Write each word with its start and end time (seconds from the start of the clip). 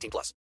18 0.00 0.10
plus. 0.10 0.34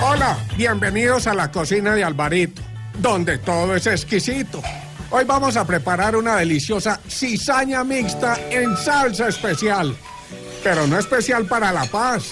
Hola, 0.00 0.38
bienvenidos 0.56 1.26
a 1.26 1.34
la 1.34 1.50
cocina 1.50 1.94
de 1.94 2.04
Alvarito, 2.04 2.62
donde 2.98 3.38
todo 3.38 3.74
es 3.74 3.86
exquisito. 3.86 4.62
Hoy 5.10 5.24
vamos 5.24 5.56
a 5.56 5.64
preparar 5.66 6.16
una 6.16 6.36
deliciosa 6.36 7.00
cizaña 7.08 7.84
mixta 7.84 8.38
en 8.50 8.76
salsa 8.76 9.28
especial, 9.28 9.96
pero 10.62 10.86
no 10.86 10.98
especial 10.98 11.46
para 11.46 11.72
La 11.72 11.84
Paz. 11.86 12.30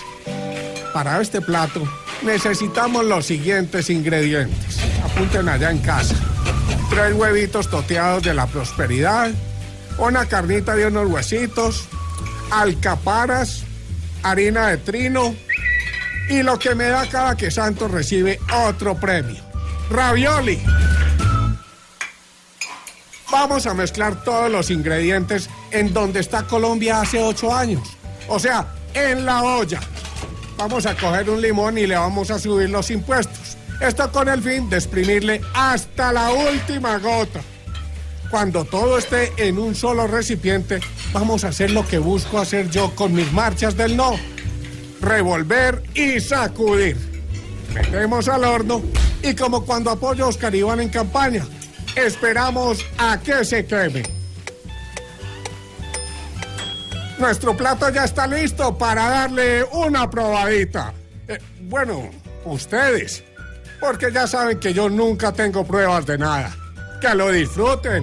Para 0.92 1.20
este 1.20 1.40
plato 1.40 1.82
necesitamos 2.23 3.04
los 3.04 3.26
siguientes 3.26 3.90
ingredientes. 3.90 4.78
Apunten 5.04 5.48
allá 5.48 5.70
en 5.70 5.78
casa. 5.78 6.15
Tres 6.90 7.15
huevitos 7.15 7.68
toteados 7.68 8.23
de 8.23 8.34
la 8.34 8.46
prosperidad, 8.46 9.30
una 9.98 10.26
carnita 10.26 10.74
de 10.74 10.86
unos 10.86 11.10
huesitos, 11.10 11.86
alcaparas, 12.50 13.64
harina 14.22 14.68
de 14.68 14.78
trino 14.78 15.34
y 16.28 16.42
lo 16.42 16.59
que 16.59 16.74
me 16.74 16.84
da 16.84 17.06
cada 17.09 17.36
que 17.36 17.51
Santos 17.51 17.90
recibe 17.90 18.38
otro 18.66 18.95
premio. 18.95 19.42
Ravioli. 19.90 20.62
Vamos 23.30 23.66
a 23.66 23.74
mezclar 23.74 24.23
todos 24.23 24.51
los 24.51 24.70
ingredientes 24.70 25.51
en 25.70 25.92
donde 25.92 26.20
está 26.20 26.45
Colombia 26.45 27.01
hace 27.01 27.23
ocho 27.23 27.54
años. 27.54 27.96
O 28.29 28.38
sea, 28.38 28.66
en 28.95 29.26
la 29.26 29.42
olla. 29.42 29.80
Vamos 30.56 30.86
a 30.86 30.95
coger 30.95 31.29
un 31.29 31.40
limón 31.40 31.76
y 31.76 31.86
le 31.86 31.96
vamos 31.96 32.30
a 32.30 32.38
subir 32.38 32.70
los 32.70 32.90
impuestos. 32.90 33.56
Esto 33.80 34.10
con 34.12 34.29
el 34.29 34.40
fin 34.40 34.70
de 34.70 34.76
exprimirle 34.76 35.40
hasta 35.52 36.12
la 36.12 36.30
última 36.30 36.98
gota. 36.98 37.40
Cuando 38.35 38.65
todo 38.65 38.99
esté 38.99 39.32
en 39.37 39.60
un 39.60 39.77
solo 39.77 40.09
recipiente, 40.09 40.80
vamos 41.13 41.45
a 41.45 41.51
hacer 41.51 41.71
lo 41.71 41.87
que 41.87 41.99
busco 41.99 42.41
hacer 42.41 42.68
yo 42.68 42.93
con 42.96 43.15
mis 43.15 43.32
marchas 43.32 43.76
del 43.76 43.96
no. 43.96 44.16
Revolver 45.01 45.85
y 45.95 46.18
sacudir. 46.18 46.96
Metemos 47.73 48.26
al 48.26 48.43
horno 48.43 48.82
y 49.23 49.37
como 49.37 49.65
cuando 49.65 49.93
apoyo 49.93 50.24
a 50.24 50.29
Oscar 50.30 50.52
Iván 50.52 50.80
en 50.80 50.88
campaña, 50.88 51.46
esperamos 51.95 52.85
a 52.99 53.21
que 53.21 53.45
se 53.45 53.65
queme. 53.66 54.02
Nuestro 57.21 57.57
plato 57.57 57.88
ya 57.91 58.02
está 58.02 58.26
listo 58.26 58.76
para 58.76 59.10
darle 59.10 59.63
una 59.63 60.10
probadita. 60.10 60.93
Eh, 61.29 61.38
bueno, 61.60 62.10
ustedes, 62.45 63.23
porque 63.79 64.10
ya 64.10 64.26
saben 64.26 64.59
que 64.59 64.75
yo 64.75 64.88
nunca 64.88 65.31
tengo 65.31 65.65
pruebas 65.65 66.04
de 66.04 66.19
nada. 66.19 66.63
Que 67.05 67.15
lo 67.15 67.31
disfruten. 67.31 68.03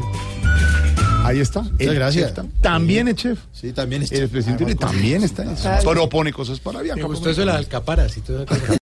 Ahí 1.23 1.39
está. 1.39 1.61
Muchas 1.63 1.93
gracias. 1.95 2.33
chef 2.35 2.45
También 2.61 3.07
es 3.07 3.15
chef. 3.15 3.39
Sí, 3.51 3.73
también 3.73 4.03
es 4.03 4.11
El 4.11 4.29
presidente 4.29 4.75
también 4.75 5.23
está. 5.23 5.43
Propone 5.81 6.31
cosas 6.31 6.59
para 6.59 6.77
Me 6.79 6.83
Bianca. 6.83 7.05
gustó 7.07 7.31
eso 7.31 7.39
de 7.41 7.47
las 7.47 7.55
alcaparas 7.55 8.15
y 8.17 8.21
todo 8.21 8.43
eso. 8.43 8.53